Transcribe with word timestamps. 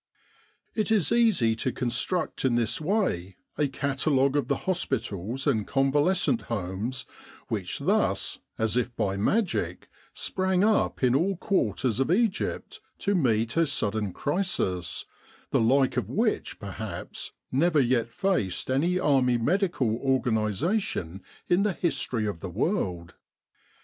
It 0.73 0.91
is 0.91 1.11
easy 1.11 1.55
to 1.57 1.71
construct 1.71 2.43
in 2.43 2.55
this 2.55 2.81
way 2.81 3.35
a 3.55 3.67
catalogue 3.67 4.35
of 4.35 4.47
the 4.47 4.57
hospitals 4.65 5.45
and 5.45 5.67
convalescent 5.67 6.41
homes 6.49 7.05
which 7.49 7.77
thus, 7.77 8.39
as 8.57 8.75
if 8.75 8.95
by 8.95 9.15
magic, 9.15 9.89
sprang 10.11 10.63
up 10.63 11.03
in 11.03 11.13
all 11.13 11.37
quarters 11.37 11.99
of 11.99 12.11
Egypt 12.11 12.81
to 12.97 13.13
meet 13.13 13.55
a 13.55 13.67
sudden 13.67 14.11
crisis, 14.11 15.05
the 15.51 15.61
like 15.61 15.97
of 15.97 16.09
which 16.09 16.57
perhaps 16.57 17.33
never 17.51 17.79
yet 17.79 18.09
faced 18.11 18.71
any 18.71 18.97
Army 18.99 19.37
Medical 19.37 19.97
organisation 19.97 21.21
in 21.47 21.61
the 21.61 21.73
history 21.73 22.25
of 22.25 22.39
the 22.39 22.49
world. 22.49 23.13